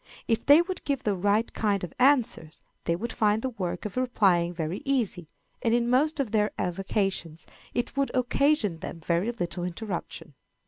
If 0.27 0.47
they 0.47 0.63
would 0.63 0.83
give 0.83 1.03
the 1.03 1.13
right 1.13 1.53
kind 1.53 1.83
of 1.83 1.93
answers, 1.99 2.63
they 2.85 2.95
would 2.95 3.13
find 3.13 3.43
the 3.43 3.51
work 3.51 3.85
of 3.85 3.97
replying 3.97 4.51
very 4.51 4.81
easy, 4.83 5.27
and 5.61 5.75
in 5.75 5.87
most 5.91 6.19
of 6.19 6.31
their 6.31 6.49
avocations 6.57 7.45
it 7.75 7.95
would 7.95 8.09
occasion 8.15 8.79
them 8.79 8.99
very 9.01 9.31
little 9.31 9.63
interruption. 9.63 10.33